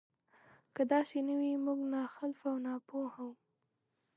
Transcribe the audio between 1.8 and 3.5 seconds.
ناخلفه او ناپوهه وو.